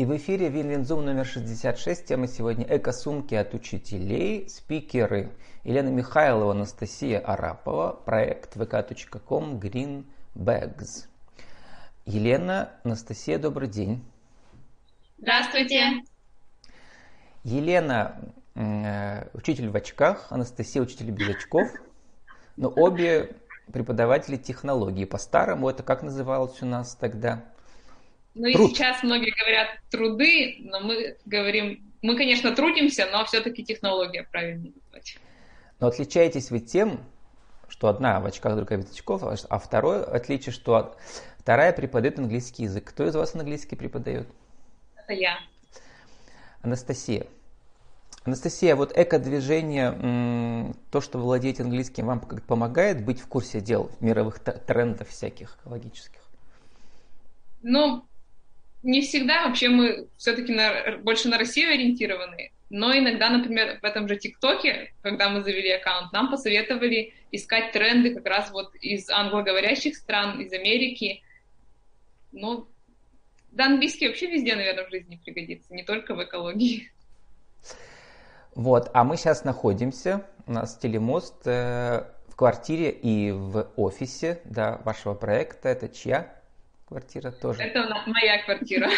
[0.00, 2.06] И в эфире Win-Win Zoom номер 66.
[2.06, 4.48] Тема сегодня «Эко-сумки от учителей».
[4.48, 5.30] Спикеры
[5.62, 8.00] Елена Михайлова, Анастасия Арапова.
[8.06, 11.06] Проект vk.com Green Bags.
[12.06, 14.02] Елена, Анастасия, добрый день.
[15.18, 16.02] Здравствуйте.
[17.44, 18.32] Елена
[19.34, 21.68] учитель в очках, Анастасия учитель без очков.
[22.56, 23.36] Но обе
[23.70, 25.04] преподаватели технологии.
[25.04, 27.44] По-старому это как называлось у нас тогда?
[28.34, 34.22] Ну и сейчас многие говорят труды, но мы говорим, мы, конечно, трудимся, но все-таки технология
[34.30, 35.18] правильно назвать.
[35.80, 37.00] Но отличаетесь вы тем,
[37.68, 40.96] что одна в очках, другая без очков, а второе отличие, что
[41.38, 42.84] вторая преподает английский язык.
[42.84, 44.28] Кто из вас английский преподает?
[44.96, 45.38] Это я.
[46.62, 47.26] Анастасия.
[48.24, 54.40] Анастасия, вот эко-движение, то, что вы владеете английским, вам помогает быть в курсе дел мировых
[54.40, 56.20] трендов всяких экологических?
[57.62, 58.04] Ну,
[58.82, 59.46] не всегда.
[59.46, 62.52] Вообще мы все-таки на, больше на Россию ориентированы.
[62.70, 68.14] Но иногда, например, в этом же ТикТоке, когда мы завели аккаунт, нам посоветовали искать тренды
[68.14, 71.22] как раз вот из англоговорящих стран, из Америки.
[72.30, 72.68] Ну,
[73.50, 76.92] да, английский вообще везде, наверное, в жизни пригодится, не только в экологии.
[78.54, 84.80] Вот, а мы сейчас находимся, у нас телемост э, в квартире и в офисе, да,
[84.84, 85.68] вашего проекта.
[85.68, 86.39] Это чья?
[86.90, 87.62] Квартира тоже?
[87.62, 88.90] Это моя квартира.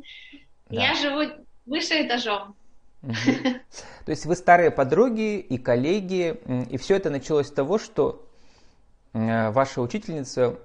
[0.70, 1.32] Я живу
[1.66, 2.56] выше этажом.
[3.02, 8.28] То есть вы старые подруги и коллеги, и все это началось с того, что
[9.14, 10.58] э, ваша учительница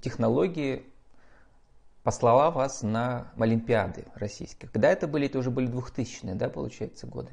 [0.00, 0.84] технологии
[2.04, 4.70] послала вас на Олимпиады российские.
[4.70, 5.26] Когда это были?
[5.26, 7.32] Это уже были 2000-е, да, получается, годы?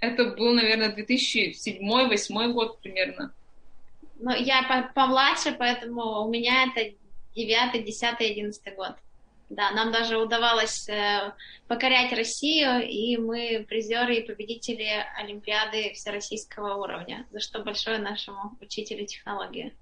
[0.00, 3.32] Это был, наверное, 2007-2008 год примерно.
[4.18, 6.94] Ну, я помладше, поэтому у меня это
[7.34, 8.96] 9, 10, 11 год.
[9.50, 11.32] Да, нам даже удавалось э,
[11.68, 19.04] покорять Россию, и мы призеры и победители Олимпиады всероссийского уровня, за что большое нашему учителю
[19.04, 19.74] технологии.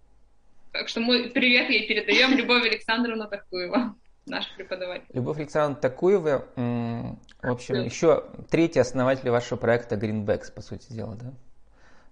[0.73, 3.95] Так что мы привет ей передаем Любовь Александровна Такуева,
[4.27, 5.07] наш преподаватель.
[5.13, 7.83] Любовь Александровна Такуева, в общем, да.
[7.83, 11.31] еще третий основатель вашего проекта Greenbacks, по сути дела, да?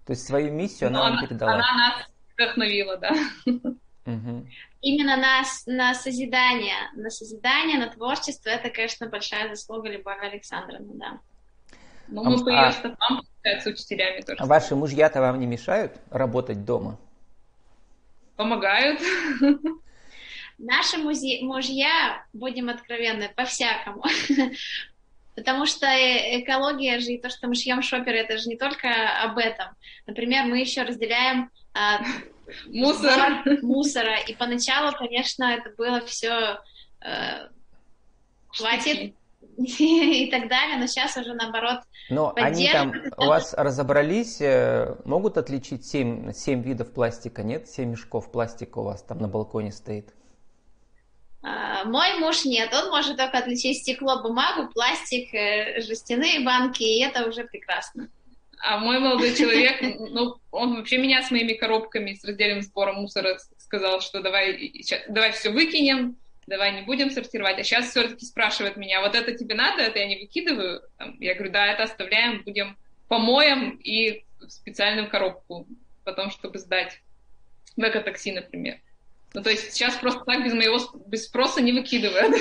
[0.07, 1.53] То есть свою миссию она, она вам передала.
[1.55, 3.11] Она нас вдохновила, да.
[4.07, 4.47] Угу.
[4.81, 11.21] Именно на, на созидание, на созидание, на творчество, это, конечно, большая заслуга Любови Александровны, да.
[12.09, 14.39] Ну, мы а, по ее стопам, с учителями тоже.
[14.39, 16.99] А ваши мужья-то вам не мешают работать дома?
[18.37, 19.01] Помогают.
[20.59, 24.05] Наши музи- мужья, будем откровенны, по-всякому.
[25.37, 28.89] Потому что э, экология же и то, что мы шьем шоперы, это же не только
[29.23, 29.69] об этом.
[30.07, 31.51] Например, мы еще разделяем
[32.49, 33.45] а, Мусор.
[33.63, 34.17] Мусора.
[34.27, 36.61] И поначалу, конечно, это было все
[37.01, 37.49] э,
[38.49, 39.15] хватит
[39.59, 45.37] и так далее, но сейчас уже наоборот Но они там у вас разобрались, э, могут
[45.37, 47.69] отличить 7, 7 видов пластика, нет?
[47.69, 50.15] 7 мешков пластика у вас там на балконе стоит?
[51.43, 57.03] А, мой муж нет, он может только отличить стекло, бумагу, пластик, э, жестяные банки, и
[57.03, 58.09] это уже прекрасно.
[58.61, 63.39] А мой молодой человек, ну, он вообще меня с моими коробками, с раздельным сбором мусора
[63.59, 64.73] сказал, что давай,
[65.09, 67.59] давай все выкинем, давай не будем сортировать.
[67.59, 70.83] А сейчас все-таки спрашивает меня, вот это тебе надо, это я не выкидываю?
[71.21, 72.77] Я говорю, да, это оставляем, будем
[73.07, 75.67] помоем и в специальную коробку
[76.05, 77.01] потом, чтобы сдать
[77.77, 78.79] в экотакси, например.
[79.35, 82.35] Ну, то есть сейчас просто так без моего без спроса не выкидывают.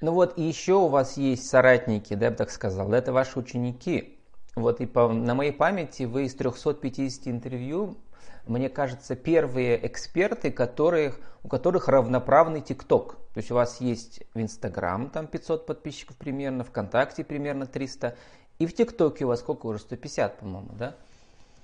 [0.00, 3.38] Ну вот, и еще у вас есть соратники, да, я бы так сказал, это ваши
[3.38, 4.15] ученики.
[4.56, 7.98] Вот и по, на моей памяти вы из 350 интервью,
[8.46, 13.16] мне кажется, первые эксперты, которых, у которых равноправный ТикТок.
[13.34, 18.16] То есть у вас есть в Инстаграм там 500 подписчиков примерно, ВКонтакте примерно 300,
[18.58, 20.96] и в ТикТоке у вас сколько уже, 150, по-моему, да?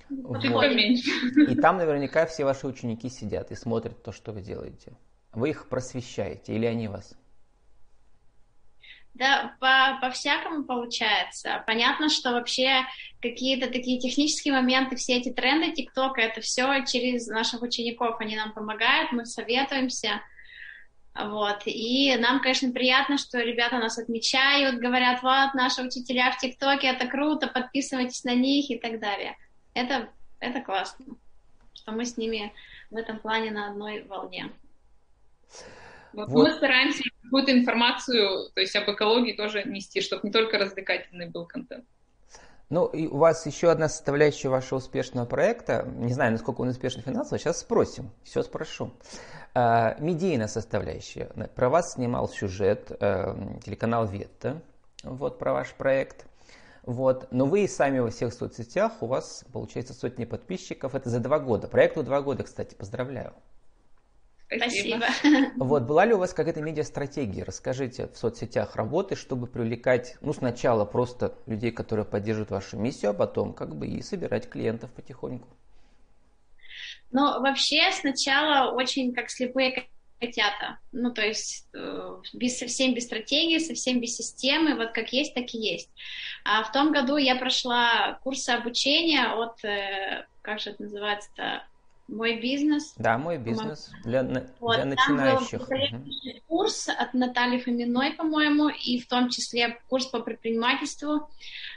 [0.09, 0.43] Вот.
[0.43, 4.93] И там наверняка все ваши ученики сидят и смотрят то, что вы делаете.
[5.31, 7.15] Вы их просвещаете или они вас?
[9.13, 11.63] Да, по, по-всякому получается.
[11.67, 12.83] Понятно, что вообще
[13.21, 18.53] какие-то такие технические моменты, все эти тренды ТикТока, это все через наших учеников, они нам
[18.53, 20.21] помогают, мы советуемся.
[21.13, 21.61] Вот.
[21.65, 27.07] И нам, конечно, приятно, что ребята нас отмечают, говорят, вот, наши учителя в ТикТоке, это
[27.07, 29.37] круто, подписывайтесь на них и так далее.
[29.75, 31.05] Это, это классно,
[31.75, 32.51] что мы с ними
[32.89, 34.49] в этом плане на одной волне.
[36.13, 36.29] Вот.
[36.29, 36.47] Вот.
[36.47, 41.45] Мы стараемся какую-то информацию, то есть об экологии тоже нести, чтобы не только развлекательный был
[41.45, 41.85] контент.
[42.69, 47.03] Ну, и у вас еще одна составляющая вашего успешного проекта, не знаю, насколько он успешный
[47.03, 48.91] финансово, сейчас спросим, все спрошу.
[49.53, 51.25] А, медийная составляющая.
[51.55, 54.61] Про вас снимал сюжет э, телеканал Ветта,
[55.03, 56.25] вот про ваш проект.
[56.83, 57.27] Вот.
[57.31, 60.95] Но вы и сами во всех соцсетях, у вас получается сотни подписчиков.
[60.95, 61.67] Это за два года.
[61.67, 63.33] Проекту два года, кстати, поздравляю.
[64.47, 65.05] Спасибо.
[65.55, 67.43] Вот, была ли у вас какая-то медиа-стратегия?
[67.43, 73.13] Расскажите в соцсетях работы, чтобы привлекать, ну, сначала просто людей, которые поддерживают вашу миссию, а
[73.13, 75.47] потом как бы и собирать клиентов потихоньку.
[77.11, 79.87] Ну, вообще сначала очень как слепые
[80.19, 80.79] котята.
[80.91, 85.53] Ну, то есть э, без, совсем без стратегии, совсем без системы, вот как есть, так
[85.53, 85.89] и есть.
[86.45, 91.63] А в том году я прошла курсы обучения от, э, как же это называется-то,
[92.07, 92.93] мой бизнес.
[92.97, 94.23] Да, мой бизнес для,
[94.59, 95.67] вот, для начинающих.
[95.67, 101.29] Там был курс от Натальи Фоминой, по-моему, и в том числе курс по предпринимательству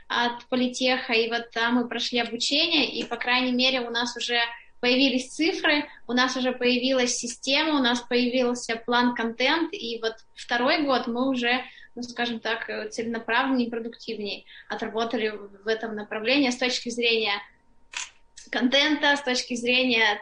[0.09, 1.13] от Политеха.
[1.13, 4.39] И вот там мы прошли обучение, и, по крайней мере, у нас уже
[4.81, 10.85] появились цифры, у нас уже появилась система, у нас появился план контент, и вот второй
[10.85, 11.63] год мы уже,
[11.95, 15.29] ну, скажем так, целенаправленнее и продуктивнее отработали
[15.65, 17.41] в этом направлении с точки зрения
[18.51, 20.21] контента, с точки зрения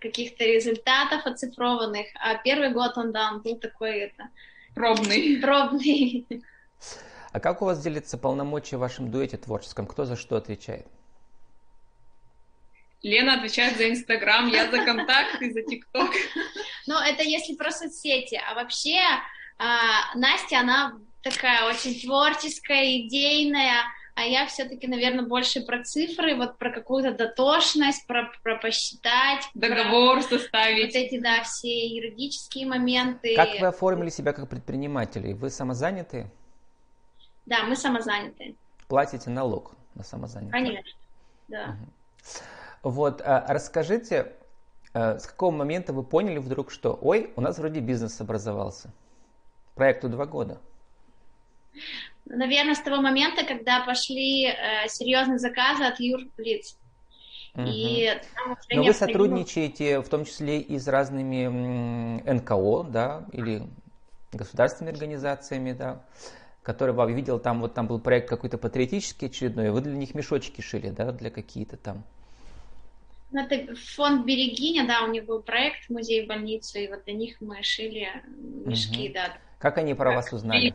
[0.00, 4.28] каких-то результатов оцифрованных, а первый год он, да, он был такой, это...
[4.74, 5.38] Пробный.
[5.42, 6.26] Пробный.
[7.32, 9.86] А как у вас делятся полномочия в вашем дуэте творческом?
[9.86, 10.86] Кто за что отвечает?
[13.02, 16.10] Лена отвечает за Инстаграм, я за контакты, за ТикТок.
[16.86, 18.38] Ну, это если про соцсети.
[18.46, 19.00] А вообще,
[19.58, 23.84] а, Настя, она такая очень творческая, идейная,
[24.14, 29.42] а я все-таки, наверное, больше про цифры, вот про какую-то дотошность, про, про посчитать.
[29.54, 30.94] Договор про составить.
[30.94, 33.34] Вот эти, да, все юридические моменты.
[33.34, 35.32] Как вы оформили себя как предприниматели?
[35.32, 36.30] Вы самозанятые?
[37.46, 38.54] Да, мы самозанятые.
[38.86, 40.52] Платите налог на самозанятых?
[40.52, 41.00] Конечно,
[41.48, 41.76] да.
[42.82, 42.90] Угу.
[42.90, 44.32] Вот, а расскажите,
[44.92, 48.92] а, с какого момента вы поняли вдруг, что, ой, у нас вроде бизнес образовался?
[49.74, 50.60] Проекту два года.
[52.26, 56.78] Наверное, с того момента, когда пошли э, серьезные заказы от юрлиц.
[57.54, 57.66] Угу.
[57.66, 58.10] И
[58.72, 61.46] Но вы сотрудничаете в том числе и с разными
[62.28, 63.62] НКО, да, или
[64.32, 66.02] государственными организациями, да,
[66.62, 70.60] которые, я видел, там вот там был проект какой-то патриотический очередной, вы для них мешочки
[70.62, 72.02] шили, да, для какие-то там.
[73.30, 77.40] Ну, это фонд Берегиня, да, у них был проект музей больницу, и вот для них
[77.40, 78.08] мы шили
[78.64, 79.14] мешки, угу.
[79.14, 79.36] да.
[79.58, 80.74] Как они про вас узнали?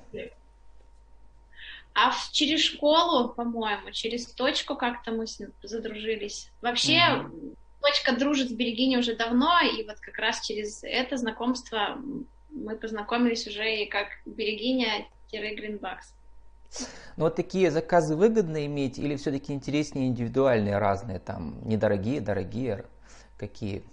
[2.02, 6.50] А в, через школу, по-моему, через точку как-то мы с ним задружились.
[6.62, 7.58] Вообще, mm-hmm.
[7.82, 11.98] точка дружит с Берегини уже давно, и вот как раз через это знакомство
[12.52, 16.14] мы познакомились уже и как Берегиня-Гринбакс.
[17.18, 22.86] Ну вот такие заказы выгодно иметь или все-таки интереснее индивидуальные разные, там, недорогие, дорогие,
[23.38, 23.84] какие?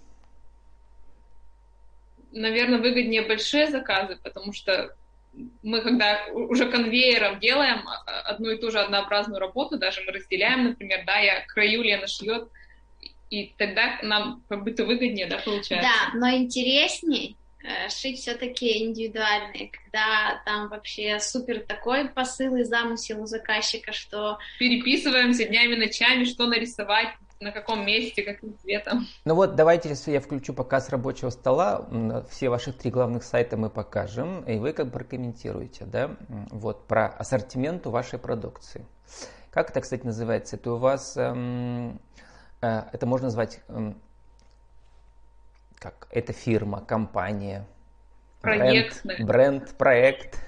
[2.31, 4.95] Наверное, выгоднее большие заказы, потому что
[5.61, 10.63] мы когда уже конвейером делаем а, одну и ту же однообразную работу, даже мы разделяем,
[10.63, 12.49] например, да, я краю, Лена шьет,
[13.29, 15.89] и тогда нам как будто выгоднее, да, получается.
[15.89, 23.21] Да, но интересней э, шить все-таки индивидуальные, когда там вообще супер такой посыл и замысел
[23.21, 24.39] у заказчика, что...
[24.59, 27.09] Переписываемся днями, ночами, что нарисовать,
[27.39, 29.05] на каком месте, каким цветом.
[29.25, 31.87] Ну вот, давайте, если я включу показ рабочего стола,
[32.29, 36.15] все ваши три главных сайта мы покажем, и вы как бы прокомментируете, да,
[36.49, 38.85] вот, про ассортимент вашей продукции.
[39.51, 40.55] Как это, кстати, называется?
[40.55, 41.99] Это у вас, эм,
[42.61, 43.99] э, это можно назвать, эм,
[45.75, 47.65] как, это фирма, компания,
[48.41, 50.39] проект, бренд, бренд проект,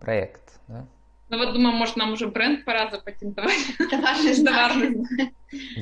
[0.00, 0.86] проект, да?
[1.32, 3.56] Ну вот думаю, может нам уже бренд пора запатентовать.
[3.90, 4.72] Товарный знак.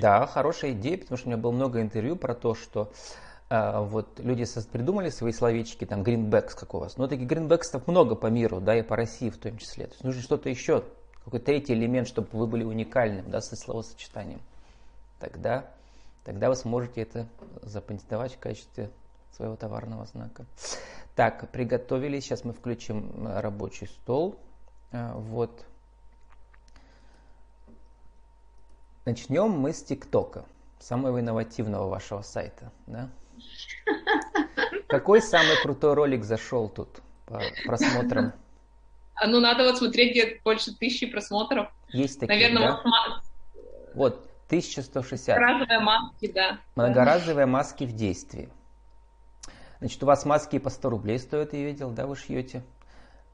[0.00, 2.92] Да, хорошая идея, потому что у меня было много интервью про то, что
[3.48, 6.96] э, вот люди придумали свои словечки, там, greenbacks как у вас.
[6.98, 9.86] Но таких greenbacks много по миру, да, и по России в том числе.
[9.86, 10.84] То есть нужно что-то еще,
[11.24, 14.40] какой-то третий элемент, чтобы вы были уникальным, да, со словосочетанием.
[15.18, 15.64] Тогда,
[16.22, 17.26] тогда вы сможете это
[17.62, 18.88] запатентовать в качестве
[19.32, 20.46] своего товарного знака.
[21.16, 22.22] Так, приготовились.
[22.22, 24.38] Сейчас мы включим рабочий стол.
[24.92, 25.64] А, вот.
[29.06, 30.44] Начнем мы с ТикТока,
[30.78, 32.70] самого инновативного вашего сайта.
[32.86, 33.08] Да?
[34.88, 38.32] Какой самый крутой ролик зашел тут по просмотрам?
[39.14, 41.68] А ну надо вот смотреть, где больше тысячи просмотров.
[41.90, 42.80] Есть такие, Наверное, да?
[43.94, 45.36] вот, вот 1160.
[45.36, 46.58] Многоразовые маски, да.
[46.74, 48.48] Многоразовые маски в действии.
[49.78, 52.62] Значит, у вас маски по 100 рублей стоят, я видел, да, вы шьете?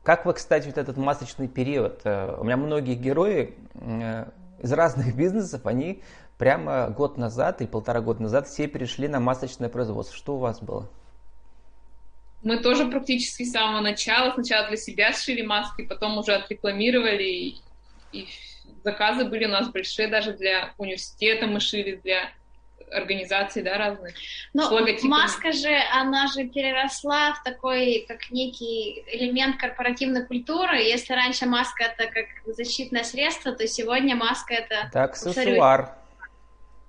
[0.06, 2.02] Как вы, кстати, вот этот масочный период?
[2.04, 4.26] Э, у меня многие герои, э,
[4.62, 6.00] из разных бизнесов, они
[6.38, 10.16] прямо год назад и полтора года назад все перешли на масочное производство.
[10.16, 10.88] Что у вас было?
[12.44, 17.56] Мы тоже практически с самого начала, сначала для себя сшили маски, потом уже отрекламировали, и,
[18.12, 18.28] и
[18.84, 22.30] заказы были у нас большие, даже для университета мы шили, для
[22.90, 24.14] организаций, да, разных.
[24.52, 24.70] Но
[25.02, 30.78] маска же, она же переросла в такой, как некий элемент корпоративной культуры.
[30.78, 34.88] Если раньше маска это как защитное средство, то сегодня маска это...
[34.88, 35.82] Это аксессуар.
[35.82, 35.96] Да,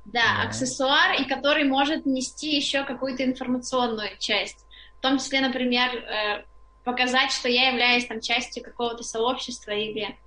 [0.08, 4.66] да, аксессуар, и который может нести еще какую-то информационную часть.
[4.98, 6.44] В том числе, например, э,
[6.84, 10.18] показать, что я являюсь там частью какого-то сообщества или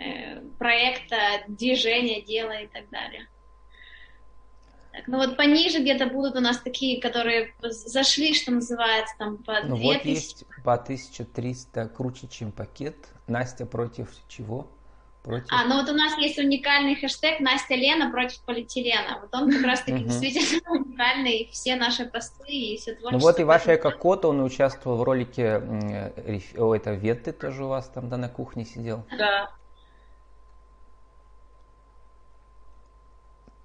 [0.00, 1.16] э, проекта,
[1.46, 3.28] движения, дела и так далее.
[4.92, 9.60] Так, ну вот пониже где-то будут у нас такие, которые зашли, что называется, там по
[9.64, 12.96] Ну вот есть по 1300 круче, чем пакет.
[13.26, 14.68] Настя против чего?
[15.22, 15.46] Против...
[15.50, 19.20] А, ну вот у нас есть уникальный хэштег Настя Лена против полиэтилена.
[19.22, 23.18] Вот он как раз таки действительно уникальный, все наши посты и все творчество.
[23.18, 25.62] Ну вот и ваш эко-кот, он участвовал в ролике,
[26.58, 29.06] о, это Ветты тоже у вас там, да, на кухне сидел?
[29.16, 29.50] Да.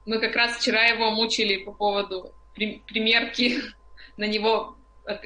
[0.07, 3.59] Мы как раз вчера его мучили по поводу примерки
[4.17, 4.77] на него,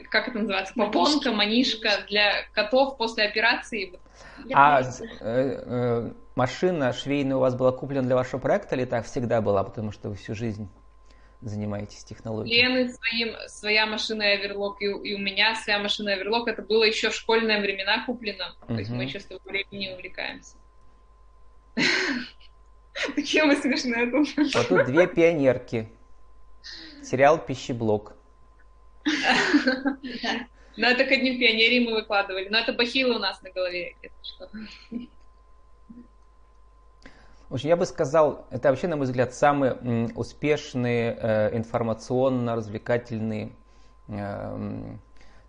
[0.09, 3.99] как это называется, попонка, манишка для котов после операции.
[4.51, 4.83] А э,
[5.21, 9.91] э, машина швейная у вас была куплена для вашего проекта или так всегда была, потому
[9.91, 10.67] что вы всю жизнь
[11.41, 12.63] занимаетесь технологией?
[12.63, 16.47] Лены своим, своя машина Эверлок, и, и у меня своя машина Эверлок.
[16.47, 18.55] Это было еще в школьные времена куплено.
[18.67, 20.57] То есть мы сейчас в времени увлекаемся.
[23.15, 24.27] Такие мы смешные тут.
[24.53, 25.89] Вот тут две пионерки.
[27.03, 28.13] Сериал «Пищеблок».
[30.77, 32.47] Ну, это к одним пионерии мы выкладывали.
[32.49, 33.95] Но это бахилы у нас на голове.
[37.49, 39.73] В общем, я бы сказал, это вообще, на мой взгляд, самый
[40.15, 43.51] успешный э, информационно-развлекательный
[44.07, 44.95] э,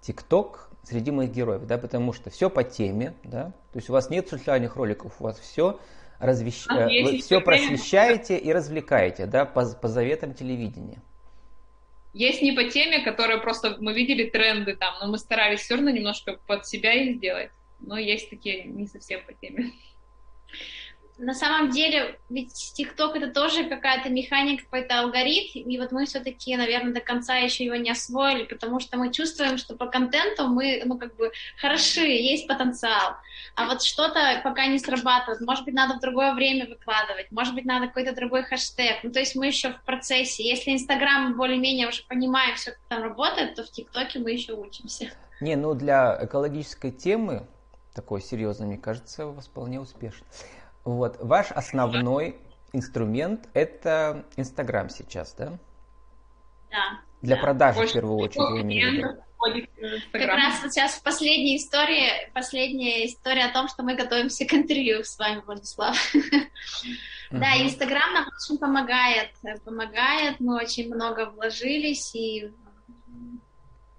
[0.00, 4.11] ТикТок среди моих героев, да, потому что все по теме, да, то есть у вас
[4.11, 5.78] нет социальных роликов, у вас все
[6.23, 6.64] развещ...
[6.69, 11.02] а, вы все просвещаете и развлекаете, да, по, по заветам телевидения.
[12.14, 15.91] Есть не по теме, которые просто мы видели тренды там, но мы старались все равно
[15.91, 17.50] немножко под себя их сделать.
[17.81, 19.73] Но есть такие не совсем по теме
[21.19, 26.57] на самом деле, ведь TikTok это тоже какая-то механика, какой-то алгоритм, и вот мы все-таки,
[26.57, 30.83] наверное, до конца еще его не освоили, потому что мы чувствуем, что по контенту мы,
[30.85, 33.16] ну, как бы, хороши, есть потенциал,
[33.54, 37.64] а вот что-то пока не срабатывает, может быть, надо в другое время выкладывать, может быть,
[37.64, 42.04] надо какой-то другой хэштег, ну, то есть мы еще в процессе, если Инстаграм более-менее уже
[42.04, 45.11] понимаем все, как там работает, то в ТикТоке мы еще учимся.
[45.40, 47.47] Не, ну, для экологической темы,
[47.95, 50.25] такой серьезной, мне кажется, вполне успешно.
[50.84, 52.36] Вот, ваш основной
[52.72, 55.58] инструмент это Инстаграм сейчас, да?
[56.70, 57.00] Да.
[57.20, 57.42] Для да.
[57.42, 59.24] продажи Больше в первую очередь, я имею
[60.12, 64.54] Как раз вот сейчас в последней истории, последняя история о том, что мы готовимся к
[64.54, 65.96] интервью с вами, Владислав.
[67.30, 69.30] Да, Инстаграм нам очень помогает,
[69.64, 72.52] помогает, мы очень много вложились и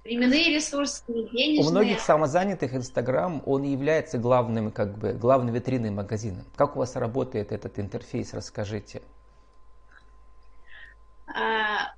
[0.03, 1.67] временные ресурсы, денежные.
[1.67, 6.43] У многих самозанятых Инстаграм, он является главным, как бы, главной витриной магазина.
[6.55, 9.01] Как у вас работает этот интерфейс, расскажите.
[11.27, 11.93] А,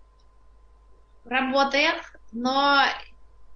[1.26, 2.84] работает, но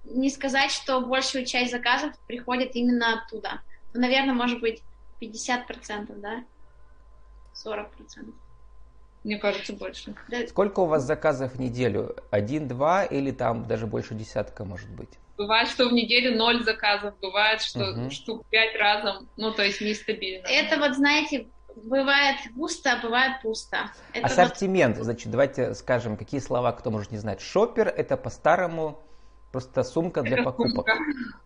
[0.03, 3.61] не сказать, что большую часть заказов приходит именно оттуда.
[3.93, 4.81] Ну, наверное, может быть
[5.21, 6.43] 50%, да?
[7.53, 8.33] 40%.
[9.23, 10.15] Мне кажется, больше.
[10.47, 12.15] Сколько у вас заказов в неделю?
[12.31, 15.09] Один-два или там даже больше десятка может быть?
[15.37, 18.09] Бывает, что в неделю ноль заказов, бывает, что угу.
[18.09, 20.45] штук пять разом, ну, то есть нестабильно.
[20.47, 23.91] Это вот, знаете, бывает густо, а бывает пусто.
[24.13, 25.05] Это Ассортимент, вот...
[25.05, 27.41] значит, давайте скажем, какие слова кто может не знать.
[27.41, 29.01] Шопер– это по-старому
[29.51, 30.85] Просто сумка для покупок.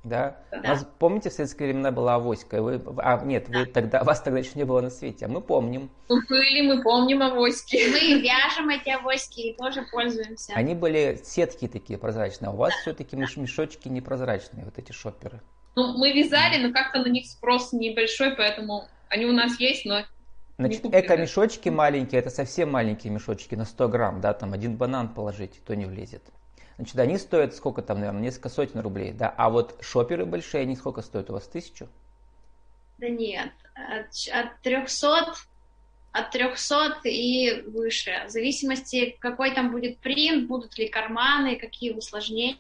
[0.03, 0.37] Да?
[0.51, 0.59] да.
[0.59, 2.61] У нас, помните, в советские времена была авоська?
[2.61, 5.89] Вы, а, нет, вы тогда, вас тогда еще не было на свете, а мы помним.
[6.09, 7.77] Мы были, мы помним авоськи.
[7.77, 10.51] Мы вяжем эти авоськи и тоже пользуемся.
[10.53, 15.39] Они были сетки такие прозрачные, а у вас все-таки мешочки непрозрачные, вот эти шоперы.
[15.75, 20.03] Ну, мы вязали, но как-то на них спрос небольшой, поэтому они у нас есть, но
[20.57, 25.61] Значит, эко-мешочки маленькие, это совсем маленькие мешочки на 100 грамм, да, там один банан положить,
[25.65, 26.21] то не влезет.
[26.77, 30.75] Значит, они стоят сколько там, наверное, несколько сотен рублей, да, а вот шоперы большие, они
[30.75, 31.87] сколько стоят у вас, тысячу?
[32.97, 35.33] Да нет, от, от 300,
[36.11, 42.57] от 300 и выше, в зависимости, какой там будет принт, будут ли карманы, какие усложнения.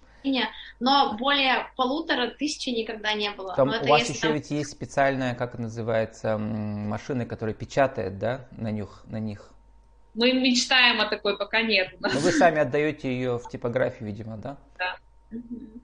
[0.79, 3.55] но более полутора тысячи никогда не было.
[3.55, 8.47] Там у вас еще там- ведь есть специальная, как это называется, машина, которая печатает, да,
[8.51, 9.52] на них, на них.
[10.13, 11.93] Мы мечтаем о такой, пока нет.
[11.99, 12.13] у нас.
[12.13, 14.57] Но вы сами отдаете ее в типографию, видимо, да?
[15.31, 15.81] Мгм.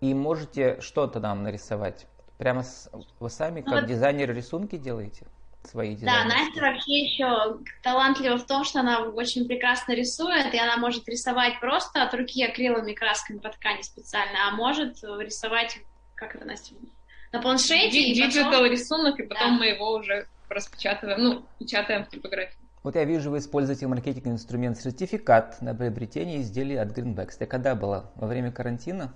[0.00, 2.06] И можете что-то нам нарисовать.
[2.38, 2.88] Прямо с-
[3.18, 5.26] вы сами, Ну как вот- дизайнеры, рисунки делаете?
[5.64, 6.24] Свои Да?
[6.24, 11.60] Настя вообще еще талантлива в том, что она очень прекрасно рисует, и она может рисовать
[11.60, 15.78] просто от руки акриловыми красками по ткани специально, а может рисовать,
[16.14, 16.76] как это, Настя,
[17.32, 19.58] на планшете, Ди- и потом- рисунок, и потом Да.
[19.58, 22.56] мы его уже распечатываем, ну, печатаем в типографии.
[22.82, 27.34] Вот я вижу, вы используете маркетинговый инструмент сертификат на приобретение изделий от Greenbacks.
[27.36, 28.10] Это когда было?
[28.14, 29.12] Во время карантина?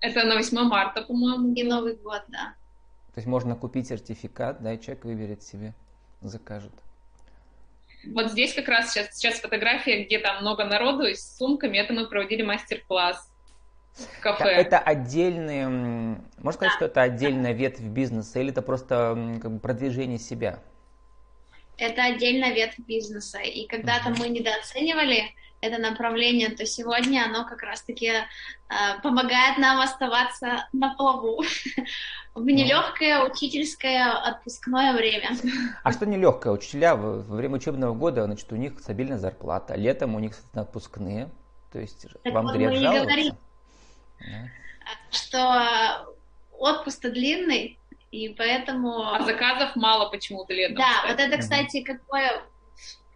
[0.00, 1.52] Это на 8 марта, по-моему.
[1.52, 2.54] и Новый год, да.
[3.14, 5.74] То есть можно купить сертификат, да, и человек выберет себе,
[6.22, 6.72] закажет.
[8.14, 11.76] Вот здесь как раз сейчас, сейчас фотография, где там много народу и с сумками.
[11.76, 13.30] Это мы проводили мастер-класс
[13.92, 14.44] в Это, кафе.
[14.52, 19.58] это отдельный, м, можно сказать, что это отдельная ветвь бизнеса или это просто как бы
[19.60, 20.60] продвижение себя?
[21.80, 28.08] Это отдельная ветвь бизнеса, и когда-то мы недооценивали это направление, то сегодня оно как раз-таки
[28.08, 28.22] э,
[29.02, 31.42] помогает нам оставаться на плаву
[32.34, 35.30] в нелегкое учительское отпускное время.
[35.82, 36.52] А что нелегкое?
[36.52, 41.30] Учителя во время учебного года, значит, у них стабильная зарплата, летом у них отпускные,
[41.72, 43.34] то есть Так вам вот мы и говорим.
[44.18, 44.26] Да.
[45.10, 46.14] что
[46.58, 47.79] отпуск-то длинный,
[48.10, 49.12] и поэтому...
[49.12, 50.76] А заказов мало почему-то летом.
[50.76, 51.10] Да, кстати.
[51.10, 52.42] вот это, кстати, какое,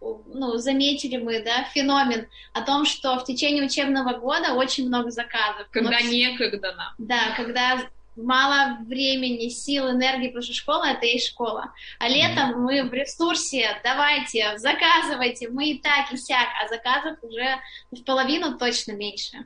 [0.01, 5.67] ну, заметили мы, да, феномен о том, что в течение учебного года очень много заказов.
[5.71, 6.93] Когда Но некогда нам.
[6.97, 7.81] Да, когда
[8.15, 11.73] мало времени, сил, энергии, потому что школа— это и школа.
[11.99, 17.57] А летом мы в ресурсе, давайте, заказывайте, мы и так, и сяк, а заказов уже
[17.91, 19.45] в половину точно меньше.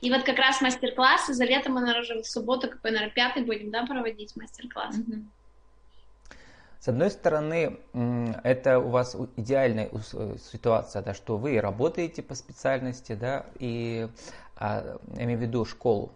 [0.00, 3.44] И вот как раз мастер-классы, за летом мы, наверное, уже в субботу, какой, наверное, пятый
[3.44, 4.96] будем, да, проводить мастер-класс.
[4.96, 5.32] Мгм.
[6.80, 7.78] С одной стороны,
[8.42, 14.08] это у вас идеальная э, ситуация, да, что вы работаете по специальности, да, и
[14.56, 16.12] а, я имею в виду школу.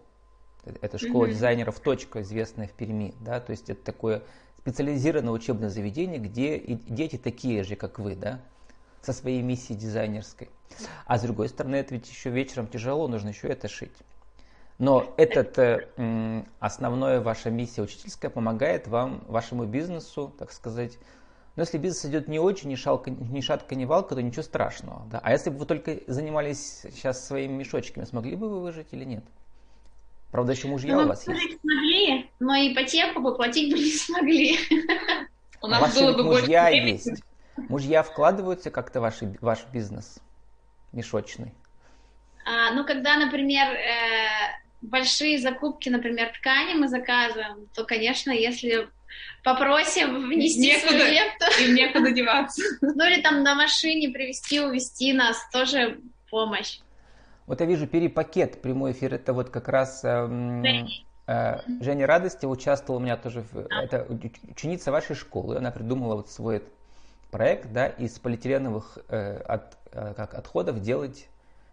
[0.65, 1.35] Э, Это школа Мгм.
[1.35, 4.23] дизайнеров «Точка», известная в Перми, да, то есть это такое
[4.59, 8.41] специализированное учебное заведение, где и дети такие же, как вы, да,
[9.05, 10.49] со своей миссией дизайнерской.
[11.07, 13.93] А с другой стороны, это ведь еще вечером тяжело, нужно еще это шить.
[14.79, 20.99] Но этот э, м, основная ваша миссия учительская помогает вам, вашему бизнесу, так сказать.
[21.55, 25.07] Но если бизнес идет не очень, ни, шалка, ни шатка, ни валка, то ничего страшного.
[25.13, 25.21] Да?
[25.23, 29.23] А если бы вы только занимались сейчас своими мешочками, смогли бы вы выжить или нет?
[30.33, 31.61] Правда, еще мужья Ну, у вас есть.
[31.61, 34.59] смогли, но ипотеку бы платить бы не смогли.
[35.63, 37.09] У У нас было бы больше есть.
[37.57, 40.19] Мужья вкладываются как-то в ваш, ваш бизнес
[40.93, 41.53] мешочный.
[42.45, 44.29] А, ну, когда, например, э,
[44.83, 48.89] большие закупки, например, ткани мы заказываем, то, конечно, если
[49.43, 50.89] попросим внести Некуда.
[50.89, 52.63] свою лепту, Им некуда деваться.
[52.81, 56.81] ну или там на машине привезти, увезти нас, тоже помощь.
[57.47, 61.07] Вот я вижу перепакет, прямой эфир, это вот как раз эм, Жени.
[61.27, 66.17] э, Женя Радости участвовала у меня тоже, в, это уч- ученица вашей школы, она придумала
[66.17, 66.63] вот свой
[67.35, 71.27] проект, да, из полиэтиленовых э, от, э, как отходов делать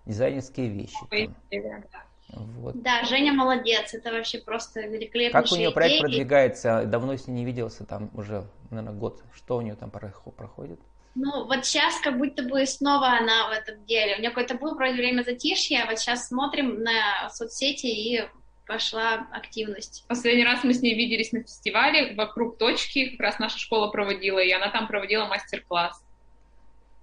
[0.08, 0.98] дизайнерские вещи.
[1.12, 2.02] там.
[2.34, 2.82] Вот.
[2.82, 6.02] Да, Женя молодец, это вообще просто великолепнейшая Как у нее проект идея.
[6.02, 6.86] продвигается?
[6.86, 9.22] Давно с ней не виделся, там уже, наверное, год.
[9.36, 10.80] Что у нее там прохо- проходит?
[11.14, 14.16] Ну, вот сейчас как будто бы снова она в этом деле.
[14.16, 18.24] У нее какое-то было вроде время затишья, а вот сейчас смотрим на соцсети и
[18.72, 20.06] пошла активность.
[20.08, 24.40] Последний раз мы с ней виделись на фестивале вокруг точки, как раз наша школа проводила,
[24.40, 26.02] и она там проводила мастер-класс.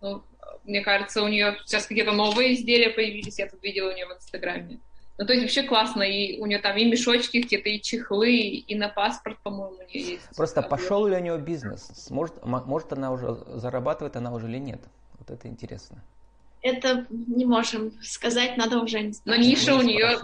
[0.01, 0.23] Ну,
[0.65, 4.13] мне кажется, у нее сейчас какие-то новые изделия появились, я тут видела у нее в
[4.13, 4.81] Инстаграме.
[5.19, 8.75] Ну, то есть вообще классно, и у нее там и мешочки где-то, и чехлы, и
[8.75, 10.37] на паспорт, по-моему, у нее есть.
[10.37, 11.83] Просто пошел ли у нее бизнес?
[12.07, 14.81] Сможет, может она уже зарабатывает она уже или нет?
[15.19, 16.03] Вот это интересно.
[16.63, 19.41] Это не можем сказать, надо уже не Но знать.
[19.41, 20.19] ниша Вы у не нее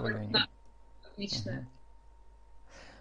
[1.14, 1.66] отличная.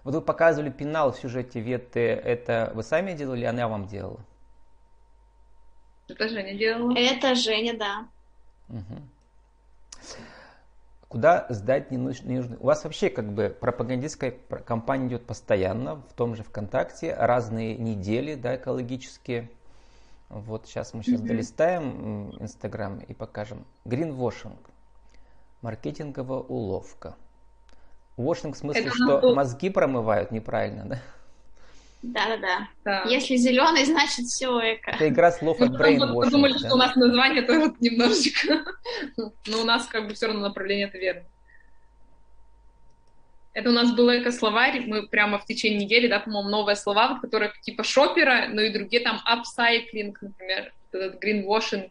[0.03, 1.99] Вот вы показывали пенал в сюжете Ветты.
[2.01, 4.19] Это вы сами делали, или она вам делала?
[6.07, 6.93] Это Женя делала.
[6.97, 8.07] Это Женя, да.
[8.67, 9.09] Мгм.
[11.07, 12.57] Куда сдать не нуж- не нужно?
[12.59, 17.77] У вас вообще как бы пропагандистская пр- кампания идет постоянно, в том же ВКонтакте, разные
[17.77, 19.49] недели, да, экологические.
[20.29, 21.27] Вот сейчас мы сейчас Мгм.
[21.27, 23.65] долистаем Инстаграм и покажем.
[23.85, 24.57] Гринвошинг.
[25.61, 27.15] Маркетинговая уловка.
[28.17, 31.01] Вошинг в смысле, Это что надо- мозги промывают неправильно, да?
[32.03, 32.67] Да-да-да.
[32.83, 33.03] Да.
[33.09, 34.91] Если зеленый, значит все эко.
[34.91, 36.59] Это игра слов Ну, от вот brainwashing, подумали, да?
[36.59, 38.65] что у нас название тоже немножечко.
[39.47, 41.23] Но у нас как бы все равно направление это верно.
[43.53, 47.53] Это у нас был эко-словарь, мы прямо в течение недели, да, по-моему, новые слова, которые
[47.61, 51.89] типа шопера, но и другие там upcycling, например, этот greenwashing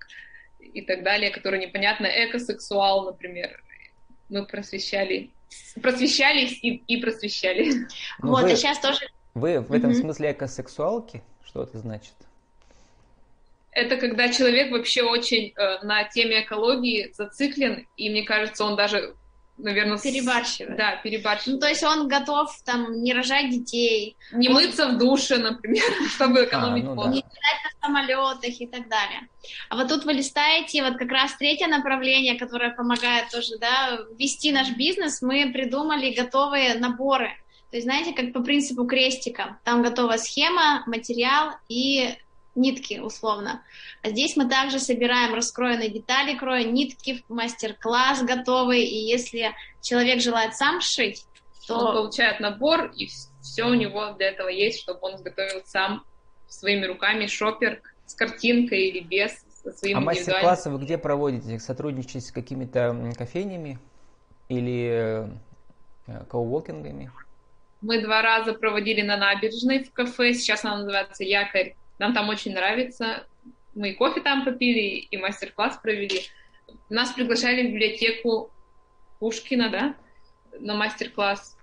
[0.60, 3.62] и так далее, которые непонятно, экосексуал, например.
[4.28, 5.30] Мы просвещали,
[5.82, 7.86] просвещались и, и просвещали.
[8.20, 9.00] Ну, вот, вы, а сейчас тоже...
[9.34, 10.00] Вы в этом mm-hmm.
[10.00, 11.22] смысле экосексуалки?
[11.44, 12.14] Что это значит?
[13.72, 19.14] Это когда человек вообще очень э, на теме экологии зациклен, и мне кажется, он даже
[19.62, 20.76] наверное, перебарщивает.
[20.76, 21.54] Да, перебарщивает.
[21.54, 24.16] Ну, то есть он готов там не рожать детей.
[24.32, 24.54] Не он...
[24.54, 27.08] мыться в душе, например, чтобы а, экономить а, ну, воду.
[27.08, 27.14] Да.
[27.14, 29.28] Не летать на самолетах и так далее.
[29.68, 34.52] А вот тут вы листаете, вот как раз третье направление, которое помогает тоже, да, вести
[34.52, 37.30] наш бизнес, мы придумали готовые наборы.
[37.70, 39.58] То есть, знаете, как по принципу крестика.
[39.64, 42.16] Там готова схема, материал и
[42.54, 43.62] нитки, условно.
[44.02, 50.54] А здесь мы также собираем раскроенные детали, кроя нитки, мастер-класс готовый, и если человек желает
[50.54, 51.24] сам шить,
[51.66, 51.78] то...
[51.78, 53.08] Он получает набор, и
[53.40, 56.04] все у него для этого есть, чтобы он изготовил сам
[56.48, 61.58] своими руками шопер с картинкой или без, со своим А мастер-классы вы где проводите?
[61.58, 63.78] Сотрудничаете с какими-то кофейнями
[64.48, 65.28] или
[66.06, 67.10] э, коуворкингами?
[67.80, 72.52] Мы два раза проводили на набережной в кафе, сейчас она называется «Якорь», нам там очень
[72.52, 73.26] нравится.
[73.74, 76.22] Мы и кофе там попили, и мастер-класс провели.
[76.90, 78.50] Нас приглашали в библиотеку
[79.20, 79.94] Пушкина, да,
[80.58, 81.56] на мастер-класс.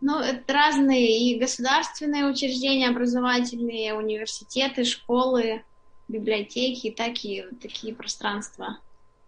[0.00, 5.64] Ну, это разные и государственные учреждения образовательные, университеты, школы,
[6.06, 8.78] библиотеки, так и такие пространства.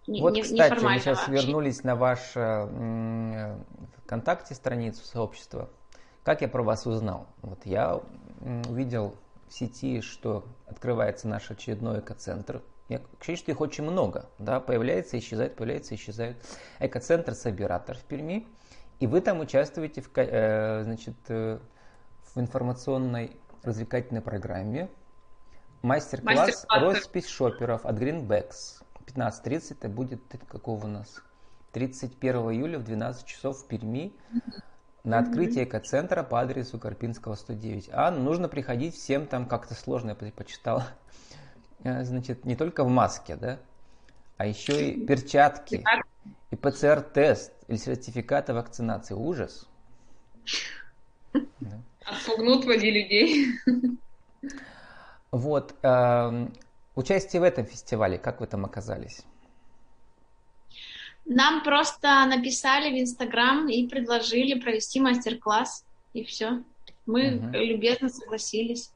[0.06, 1.32] Не, вот, не, кстати, мы сейчас вообще.
[1.32, 3.56] вернулись на ваш э,
[4.04, 5.68] ВКонтакте страницу сообщества.
[6.22, 7.26] Как я про вас узнал?
[7.42, 8.00] Вот я
[8.68, 9.16] увидел
[9.54, 12.62] сети, что открывается наш очередной экоцентр.
[12.88, 14.28] Я, к счастью, их очень много.
[14.38, 16.36] Да, появляется, исчезает, появляется, исчезает.
[16.80, 18.46] Экоцентр Собиратор в Перми.
[19.00, 21.58] И вы там участвуете в, э, значит, э,
[22.34, 24.90] в информационной развлекательной программе.
[25.82, 28.82] Мастер-класс Мастер «Роспись шоперов» от Greenbacks.
[29.06, 31.22] 15.30 это будет какого у нас?
[31.72, 34.14] 31 июля в 12 часов в Перми.
[34.32, 34.62] Mm-hmm
[35.04, 37.90] на открытие экоцентра по адресу Карпинского 109.
[37.92, 40.82] А нужно приходить всем там как-то сложно, я почитал.
[41.86, 43.58] Э, значит, не только в маске, да,
[44.38, 45.84] а еще и перчатки,
[46.50, 49.14] и ПЦР-тест, или сертификат о вакцинации.
[49.14, 49.68] Ужас.
[51.60, 51.82] Да.
[52.06, 53.48] Отпугнут води людей.
[55.30, 55.74] Вот.
[55.82, 56.48] Э,
[56.94, 59.24] участие в этом фестивале, как вы там оказались?
[61.26, 66.62] Нам просто написали в Инстаграм и предложили провести мастер-класс, и все.
[67.06, 67.48] Мы угу.
[67.52, 68.90] любезно согласились.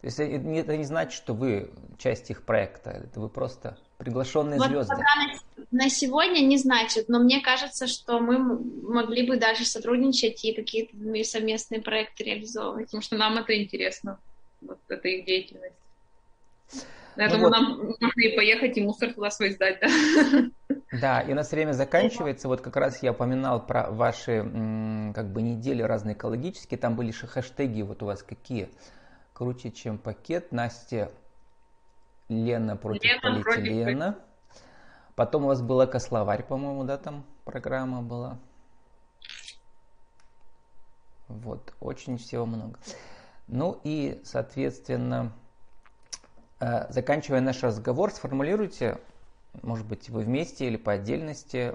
[0.00, 4.68] То есть это не, значит, что вы часть их проекта, это вы просто приглашенные вот
[4.68, 4.94] звезды.
[4.96, 10.42] Пока на, на сегодня не значит, но мне кажется, что мы могли бы даже сотрудничать
[10.42, 12.86] и какие-то совместные проекты реализовывать.
[12.86, 14.18] Потому что нам это интересно,
[14.62, 15.76] вот эта их деятельность.
[17.16, 17.52] Поэтому ну, вот.
[17.52, 19.88] нам нужно и поехать, и мусор туда свой сдать, да?
[20.92, 22.48] Да, и у нас время заканчивается.
[22.48, 24.42] Вот как раз я упоминал про ваши
[25.14, 26.78] как бы недели разные экологические.
[26.78, 28.70] Там были же хэштеги вот у вас какие?
[29.32, 30.50] Круче, чем пакет.
[30.50, 31.12] Настя,
[32.28, 34.12] Лена против Лена полиэтилена.
[34.12, 34.30] Против...
[35.14, 38.38] Потом у вас был экословарь, по-моему, да, там программа была.
[41.28, 42.78] Вот, очень всего много.
[43.46, 45.32] Ну и, соответственно,
[46.58, 48.98] э, заканчивая наш разговор, сформулируйте
[49.62, 51.74] может быть, вы вместе или по отдельности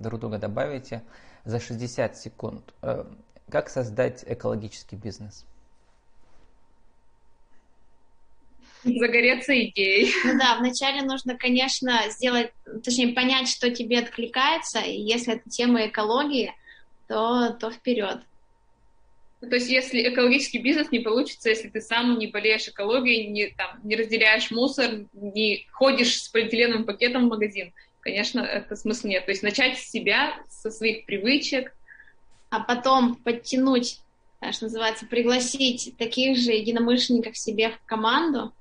[0.00, 1.02] друг друга добавите
[1.44, 2.74] за 60 секунд.
[2.82, 3.04] Э,
[3.48, 5.44] как создать экологический бизнес?
[8.84, 10.12] Загореться идеей.
[10.24, 15.86] Ну да, вначале нужно, конечно, сделать, точнее, понять, что тебе откликается, и если это тема
[15.86, 16.54] экологии,
[17.08, 18.20] то, то вперед.
[19.44, 23.48] Ну, то есть, если экологический бизнес не получится, если ты сам не болеешь экологией, не,
[23.48, 29.26] там, не разделяешь мусор, не ходишь с полиэтиленовым пакетом в магазин, конечно, это смысла нет.
[29.26, 31.76] То есть начать с себя, со своих привычек.
[32.48, 34.00] А потом подтянуть,
[34.50, 38.54] что называется, пригласить таких же единомышленников себе в команду.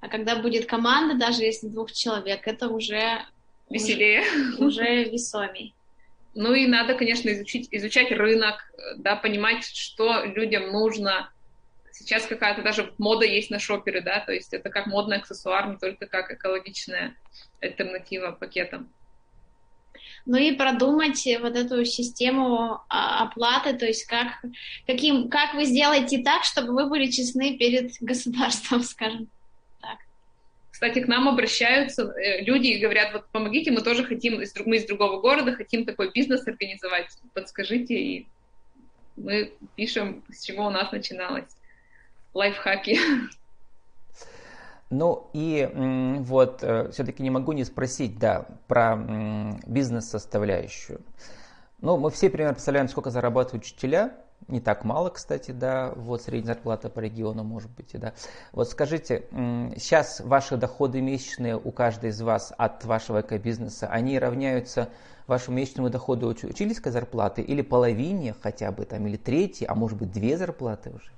[0.00, 3.24] А когда будет команда, даже если двух человек, это уже
[3.70, 4.22] веселее,
[4.58, 5.75] уже, уже весомей.
[6.36, 11.32] Ну и надо, конечно, изучить, изучать рынок, да, понимать, что людям нужно.
[11.90, 15.78] Сейчас какая-то даже мода есть на шоперы, да, то есть это как модный аксессуар, не
[15.78, 17.16] только как экологичная
[17.62, 18.92] альтернатива пакетам.
[20.26, 24.44] Ну и продумать вот эту систему а, оплаты, то есть как,
[24.86, 29.30] каким, как вы сделаете так, чтобы вы были честны перед государством, скажем.
[30.76, 34.84] Кстати, к нам обращаются э, люди и говорят, вот помогите, мы тоже хотим, мы из
[34.84, 38.26] другого города, хотим такой бизнес организовать, подскажите, и
[39.16, 41.48] мы пишем, с чего у нас начиналось.
[42.34, 42.98] Лайфхаки.
[44.90, 48.98] Ну и вот э, все-таки не могу не спросить, да, про
[49.66, 51.00] бизнес-составляющую.
[51.80, 54.14] Ну, мы все примерно представляем, сколько зарабатывают учителя,
[54.48, 58.12] не так мало, кстати, да, вот средняя зарплата по региону может быть, да.
[58.52, 59.24] Вот скажите,
[59.76, 64.88] сейчас ваши доходы месячные у каждой из вас от вашего экобизнеса, они равняются
[65.26, 70.12] вашему месячному доходу учительской зарплаты или половине хотя бы там, или трети, а может быть
[70.12, 71.15] две зарплаты уже?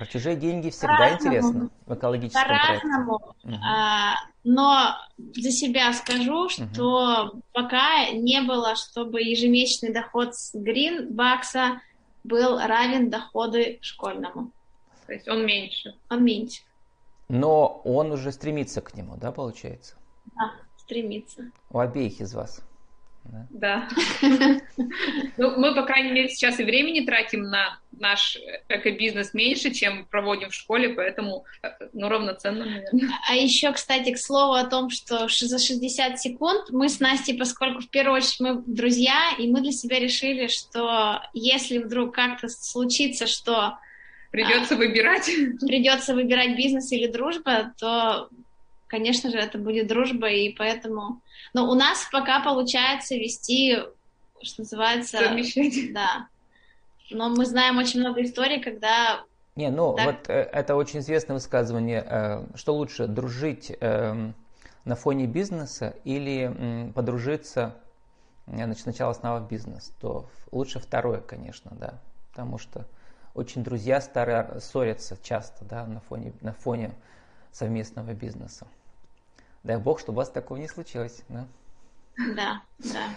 [0.00, 3.16] Про чужие деньги всегда интересно в экологическом По-разному.
[3.44, 3.54] Угу.
[3.62, 4.96] А, но
[5.36, 7.42] за себя скажу, что угу.
[7.52, 11.82] пока не было, чтобы ежемесячный доход с Гринбакса
[12.24, 14.52] был равен доходу школьному.
[15.06, 15.94] То есть он меньше.
[16.08, 16.62] Он меньше.
[17.28, 19.96] Но он уже стремится к нему, да, получается?
[20.34, 21.50] Да, стремится.
[21.68, 22.62] У обеих из вас.
[23.24, 23.46] Да.
[23.50, 23.88] да.
[25.36, 30.50] Ну, мы, по крайней мере, сейчас и времени тратим на наш экобизнес меньше, чем проводим
[30.50, 31.44] в школе, поэтому,
[31.92, 33.10] ну, равноценно, наверное.
[33.28, 37.80] А еще, кстати, к слову о том, что за 60 секунд мы с Настей, поскольку
[37.80, 43.26] в первую очередь мы друзья, и мы для себя решили, что если вдруг как-то случится,
[43.26, 43.78] что
[44.30, 45.26] Придется а, выбирать.
[45.60, 48.28] Придется выбирать бизнес или дружба, то
[48.90, 51.22] конечно же, это будет дружба, и поэтому...
[51.52, 53.78] Но у нас пока получается вести,
[54.42, 55.18] что называется...
[55.18, 55.92] Совмещать.
[55.92, 56.28] Да.
[57.10, 59.24] Но мы знаем очень много историй, когда...
[59.56, 60.06] Не, ну так...
[60.06, 64.32] вот э, это очень известное высказывание, э, что лучше, дружить э,
[64.84, 67.74] на фоне бизнеса или подружиться
[68.46, 72.86] значит, сначала основав бизнес, то лучше второе, конечно, да, потому что
[73.34, 76.92] очень друзья старые ссорятся часто, да, на фоне, на фоне
[77.52, 78.66] совместного бизнеса.
[79.62, 81.22] Дай бог, чтобы у вас такого не случилось.
[81.28, 81.46] Да,
[82.16, 82.62] да.
[82.78, 83.08] да.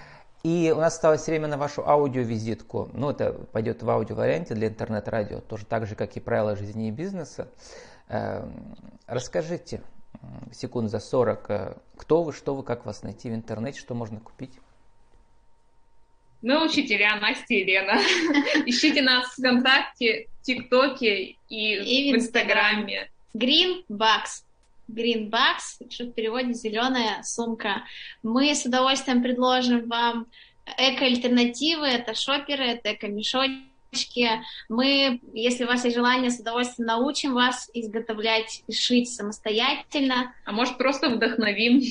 [0.44, 2.90] И у нас осталось время на вашу аудиовизитку.
[2.94, 6.92] Ну, это пойдет в аудио-варианте для интернет-радио, тоже так же, как и правила жизни и
[6.92, 7.48] бизнеса.
[8.10, 8.76] Эм,
[9.08, 9.82] расскажите,
[10.52, 14.20] секунд за 40, э, кто вы, что вы, как вас найти в интернете, что можно
[14.20, 14.52] купить?
[16.42, 17.94] Мы учителя Настя и Лена.
[18.66, 23.10] Ищите нас в ВКонтакте, ТикТоке и, и в Инстаграме.
[23.34, 24.44] Green Box.
[24.90, 27.84] Green Box, что в переводе зеленая сумка.
[28.22, 30.28] Мы с удовольствием предложим вам
[30.78, 34.30] эко-альтернативы, это шоперы, это эко-мешочки.
[34.70, 40.34] Мы, если у вас есть желание, с удовольствием научим вас изготовлять и шить самостоятельно.
[40.46, 41.82] А может, просто вдохновим.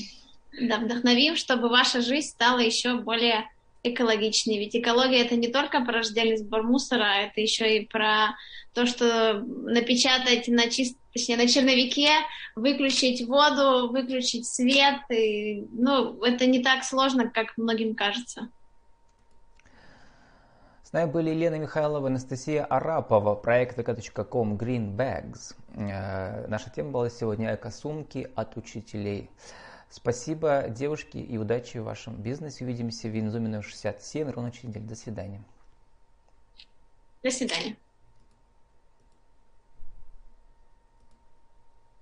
[0.60, 3.48] Да, вдохновим, чтобы ваша жизнь стала еще более
[3.82, 4.58] экологичнее.
[4.58, 8.36] Ведь экология это не только про раздельный сбор мусора, а это еще и про
[8.74, 12.10] то, что напечатать на чист, точнее, на черновике,
[12.54, 15.00] выключить воду, выключить свет.
[15.10, 18.48] И, ну, это не так сложно, как многим кажется.
[20.84, 25.54] С нами были Елена Михайлова, Анастасия Арапова, проект vk.com Green Bags.
[25.74, 29.30] Э, наша тема была сегодня «Эко-сумки от учителей».
[29.92, 32.64] Спасибо, девушки, и удачи в вашем бизнесе.
[32.64, 34.86] Увидимся в Инзуме 67 ровно через неделю.
[34.86, 35.44] До свидания.
[37.22, 37.76] До свидания.